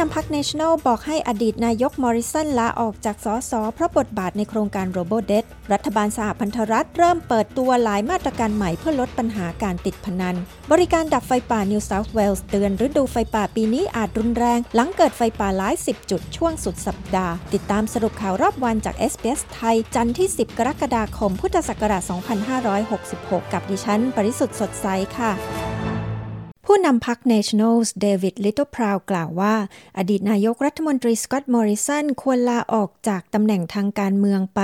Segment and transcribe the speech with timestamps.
[0.00, 10.36] นำพรรค National บอกให้อดีตนายกมอริสันลาออกจากสสเพราะบทบาทในโครงการโรโบเดตรัฐบาลสหพันธรัฐเริ่มเปิดตัวหลายมาตรการใหม่เพื่อลดปัญหาการติดพนัน
[10.70, 22.02] บริการดับไฟป่านิวเซาท์เวลส์เตือนฤดูไฟป่าปีนี้อาจรุนแรง หลังเกิดไฟป่าหลายสิบจุดช่วงสุดสัปดาห์ ติดตามสรุปข่าวรอบวันจาก SBS ไทย จันทร์ที่ 10 กรกฎาคม พุทธศักราช
[22.76, 24.86] 2566 กับดิฉัน ปริสุทธ์สดใส
[25.16, 25.32] ค่ะ
[26.72, 29.54] ผู้นำพรรค Nationals เดวิดลิตเติ้ลพราวกล่าวว่า
[29.98, 34.60] อดีตนายกรัฐมนตรีสกอตต์มอริสันควรลาออกจากตำแหน่งทางการเมืองไป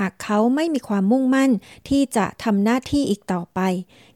[0.00, 1.50] หากเขาไม่มีความมุ่งมั่น
[1.88, 3.60] ที่จะทำหน้าที่อีกต่อไป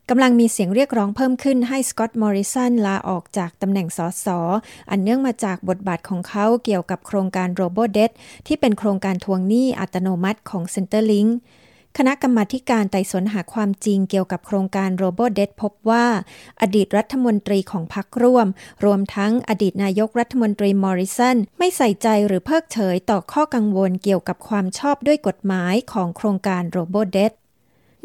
[0.09, 4.27] กำลังมีเสียงเรียกร้องเพิ่มขึ้นให้สกอตต์มอริสันลาออกจากตำแหน่งสส
[4.91, 8.11] อันเนื่องมาจากบทบาทของเขาเกี่ยวกับโครงการ Robodebt
[8.47, 11.27] ที่เป็นโครงการทวงหนี้อัตโนมัติของ Centrelink
[11.99, 16.07] คณะกรรมาธิการไต่สวนหาความจริงเกี่ยวกับโครงการ Robodebt พบว่า
[16.61, 18.47] อดีตรัฐมนตรีของพรรคร่วม
[18.85, 27.33] รวมทั้งอดีตนายกรัฐมนตรีมอริสันไม่ใส่ใจหรือเพิกเฉยต่อข้อกังวลเกี่ยวกับความชอบด้วยกฎหมายของโครงการ Robodebt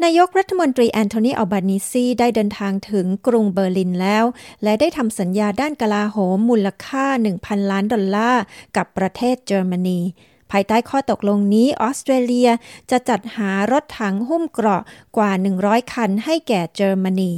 [0.04, 4.24] นายกรัฐมนตรีแอนโทนีอัลบานิซีได้เดินทางถึงกรุงเบอร์ลินแล้ว
[4.62, 7.06] และได้ทำสัญญาด้านกลาโหมมูลค่า
[7.38, 8.42] 1,000 ล้านดอลลาร์
[8.76, 10.00] กับประเทศเยอรมนี
[10.50, 12.50] ภายใต้ข้อตกลงนี้ออสเตรเลีย
[12.90, 14.82] จะจัดหารถถังหุ้มเกราะ
[15.16, 15.30] กว่า
[15.62, 17.32] 100 คันให้แก่เยอรมนี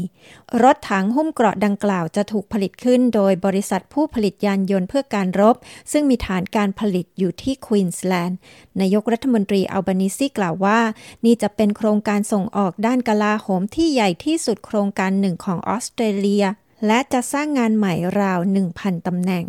[0.63, 5.57] รถถังหุ้มเกราะดังกล่าวจะถูกผลิตขึ้นโดยบริษัทผู้ผลิตยานยนต์เพื่อการรบ
[5.93, 8.39] ซึ่งมีฐานการผลิตอยู่ที่ควีนสแลนด์
[8.81, 10.81] นายกรัฐมนตรีอัลบานิซีกล่าวว่า
[11.25, 16.45] นี่จะเป็นโครงการส่งออกด้านกลาโหมที่ใหญ่ที่สุดโครงการหนึ่งของออสเตรเลีย
[16.87, 18.41] และจะสร้างงานใหม่ราว
[18.73, 19.45] 1,000 ตำแหน่ง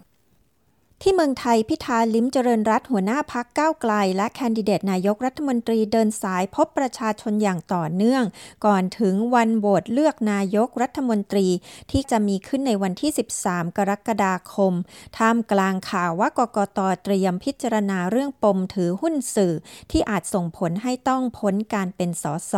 [1.04, 8.24] ที่เมืองไทยพิธาลิ้มเจริญรัตหัวหน้าพักก้าวไกล และแคนดิเดตนายกรัฐมนตรีเดินสายพบประชาชนอย่างต่อเนื่อง
[8.66, 11.48] ก่อนถึงวันโหวตเลือกนายกรัฐมนตรี
[11.92, 13.12] ที่จะมีขึ้นในวันที่
[13.44, 14.74] 13 กรกฎาคม
[15.18, 19.54] ท่ามกลางข่าวว่ากกตเตรียมพิจารณาเรื่องปมถือหุ้นสื่อ
[19.92, 22.54] ที่อาจส่งผลให้ต้องพ้นการเป็นสส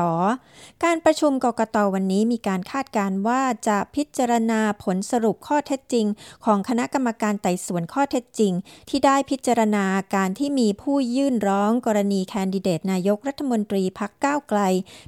[0.84, 6.06] การประชุมกกตวันนี้มีการคาดการว่าจะพิจารณาผลสรุปข้อเท็จจริง
[6.46, 8.54] ของคณะกรรมการไต่สวนข้อเท็จจริง
[8.90, 14.60] ที่ได้พิจารณาการที่มีผู้ยื่นร้องกรณีแคนดิเดตนายกรัฐมนตรีพักก้าวไกล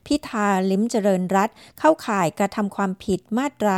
[0.06, 3.76] พิธาลิมเจริญรัตเข้าข่ายกระทำความผิดมาตรา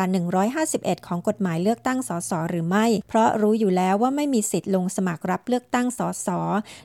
[0.54, 6.28] 151 ของกฎหมายเลือกตั้งสสหรือไม่ เพราะรู้อยู่แล้วว่าไม่มีสิทธิ์ลงสมัครรับเลือกตั้งสส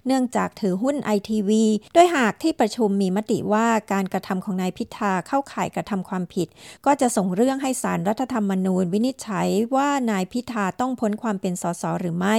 [0.07, 6.49] เนื่องจากถือหุ้นไอทีวีโดยหากที่ประชุมมีมติว่าการกระทำของนายพิธาเข้าข่ายกระทำความผิด
[6.87, 12.37] ก็จะส่งเรื่องให้สารรัฐธรรมนูญวินิจฉัยว่านายพิธาต้องพ้นความเป็นสสหรือไม่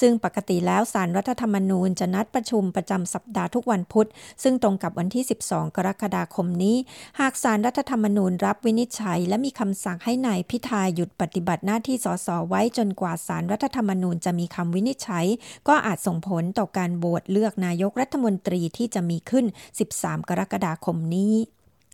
[0.00, 4.08] ซึ่งปกติแล้วสารรัฐธรรมนูญจะนัดประชุมประจำสัปดาห์ทุกวันพุธ
[4.42, 6.76] ซึ่งตรงกับวันที่ 12 กรกฎาคมนี้
[7.20, 15.26] หากสารรัฐธรรมนูญรับวินิจฉัย และมีคำสั่งให้นายพิธาหยุดปฏิบัติหน้าที่สสไว้จนกว่าสารรัฐธรรมนูญจะมีคำวินิจฉัย
[15.68, 19.44] ก็อาจส่งผลต่อการโหวตเลือกนายกรัฐมนตรีที่จะมีขึ้น
[19.88, 21.34] 13 กรกฎาคมนี้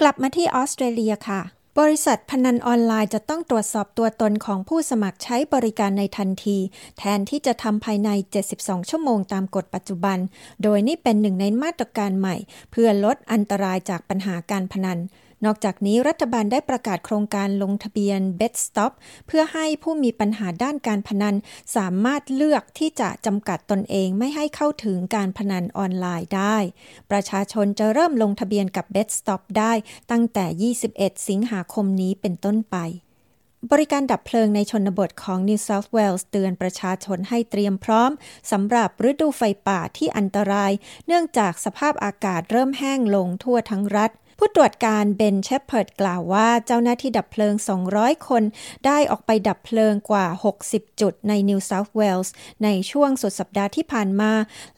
[0.00, 1.42] กลับมาที่ออสเตรเลียค่ะ
[1.80, 6.58] บริษัทพนันออนไลน์จะต้องตรวจสอบตัวตนของผู้สมัครใช้บริการในทันที
[6.98, 8.10] แทนที่จะทำภายใน
[8.50, 10.18] 72 ชั่วโมงตามกฎปัจจุบัน
[10.62, 12.36] โดยนี่เป็นหนึ่งในมาตรการใหม่
[12.70, 14.98] เพื่อลดอันตรายจากปัญหาการพนัน
[15.44, 18.92] นอกจากนี้รัฐบาลได้ประกาศโครงการลงทะเบียน Bet Stop
[19.26, 21.36] เพื่อให้ผู้มีปัญหาด้านการพนัน
[21.76, 26.56] สามารถเลือกที่จะจำกัดตนเองไม่ให้เข้าถึงการพนันออนไลน์ได้
[27.10, 29.72] ประชาชนจะเริ่มลงทะเบียนกับ Bet Stop ได้
[30.10, 32.78] ตั้งแต่ 21 สิงหาคมนี้เป็นต้นไป
[33.70, 38.10] บริการดับเพลิงในชนบทของ New South Wales เตือนประชาชนให้เตรียมพร้อม
[38.50, 40.72] สำหรับฤดูไฟป่าที่อันตราย
[41.06, 44.10] เนื่องจากสภาพอากาศเริ่มแห้งลงทั่วทั้งรัฐ
[44.42, 47.54] ผู้ตรวจการเบนเชฟเพิร์ดกล่าวว่าเจ้าหน้าที่ดับเพลิง
[47.90, 48.42] 200 คน
[48.86, 50.26] ได้ออกไปดับเพลิงกว่า
[50.64, 52.32] 60 จุดในนิวเซาท์เวลส์
[52.64, 54.32] ในช่วงสุดสัปดาห์ที่ผ่านมา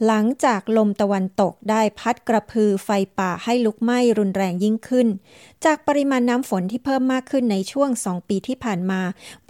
[0.06, 5.08] หลังจากลมตะวันตกได้พัดกระพือไฟป่าให้ลุกไหม้รุนแรงยิ่งขึ้น
[5.64, 9.00] จากปริมาณน้ำฝนที่เพิ่มมากขึ้นในช่วง 2 ปีที่ผ่านมา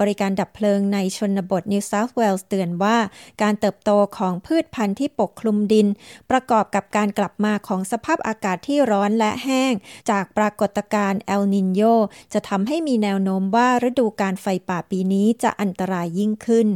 [0.00, 2.96] บริการดับเพลิงในชนบทนิวเซาท์เวลส์เตือนว่า
[3.42, 5.86] การเติบโตของพืชพันธุ์ที่ปกคลุมดิน
[6.30, 9.72] ประกอบกับการกลับมาของสภาพอากาศที่ร้อนและแห้ง
[10.10, 11.82] จากปรากฏการณ์เอลนินโย
[12.32, 16.68] จะทำให้มีแนวโน้มว่าฤดูการไฟป่าปีนี้จะอันตรายยิ่งขึ้น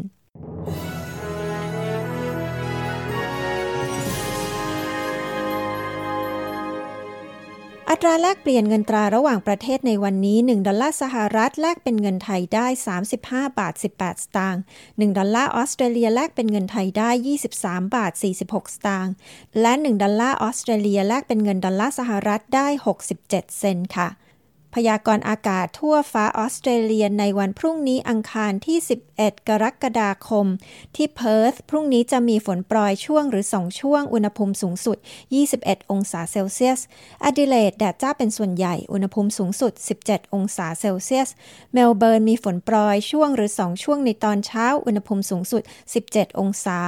[7.96, 12.66] อัตราแลกเปลี่ยนเงินตราระหว่างประเทศในวันนี้ 1 ดอลลาร์สหรัฐแลกเป็นเงินไทยได้
[13.12, 17.10] 35 บาท 18 สตางค์ 1 ดอลลาร์ออสเตรเลียแลกเป็นเงินไทยได้
[17.52, 18.12] 23 บาท
[18.42, 19.14] 46 สตางค์
[19.60, 22.68] และ 1 ดอลลาร์ออสเตรเลียแลกเป็นเงินดอลลาร์สหรัฐได้
[23.12, 23.28] 67
[23.58, 24.08] เซนต์ค่ะ
[24.76, 28.78] พยากรณ์อากาศทั่วฟ้าออสเตรเลียในวันพรุ่งนี้อังคารที่
[29.12, 30.46] 11 กรกฎาคม
[30.96, 34.96] ที่เพิร์ธพรุ่งนี้จะมีฝนโปรยช่วงหรือ 2 ช่วง อุณหภูมิสูงสุด
[35.44, 36.80] 21 องศาเซลเซียส
[37.24, 39.72] อดิเลดแดดจ้าเป็นส่วนใหญ่ อุณหภูมิสูงสุด
[40.04, 41.28] 17 องศาเซลเซียส
[41.72, 45.62] เมลเบิร์นมีฝนโปรยช่วงหรือ 2 ช่วงในตอนเช้า อุณหภูมิสูงสุด
[46.00, 46.80] 17 องศา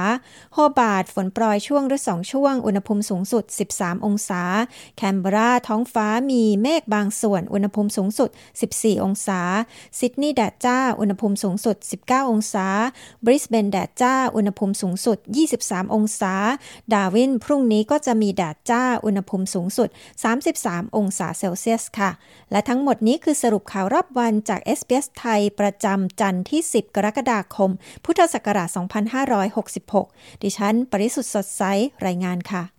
[0.53, 3.43] โฮบาร์ดฝนโปรยช่วงหรือ 2 ช่วง อุณหภูมิสูงสุด
[3.75, 4.43] 13 องศา
[4.97, 8.29] แคนเบราท้องฟ้ามีเมฆบางส่วน อุณหภูมิภูมิสูงสุด
[8.67, 9.41] 14 องศา
[9.99, 12.67] ซิดนีย์แดดจ้า อุณหภูมิสูงสุด 19 องศา
[13.25, 15.17] บริสเบนแดดจ้า อุณหภูมิสูงสุด
[15.55, 16.33] 23 องศา
[16.93, 19.89] ดาวินพรุ่งนี้ก็จะมีแดดจ้า อุณหภูมิสูงสุด
[20.41, 22.11] 33 องศาเซลเซียสค่ะ
[22.51, 27.71] และทั้งหมดนี้คือสรุปข่าวรอบวันจาก SBS ไทยประจำจันทร์ที่ 10 กรกฎาคม
[28.05, 28.69] พุทธศักราช
[29.55, 31.63] 2566 ดิฉัน ปริสุทธ์สดใส
[32.05, 32.78] รายงานค่ะ